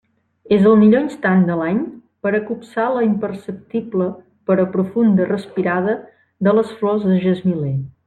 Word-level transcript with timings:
És 0.55 0.63
el 0.69 0.77
millor 0.83 1.03
instant 1.07 1.43
de 1.49 1.57
l'any 1.59 1.81
per 2.25 2.31
a 2.37 2.39
copsar 2.47 2.87
la 2.97 3.05
imperceptible 3.09 4.09
però 4.51 4.69
profunda 4.75 5.31
respirada 5.33 5.99
de 6.49 6.59
les 6.61 6.77
flors 6.81 7.09
de 7.13 7.25
gesmiler. 7.31 7.77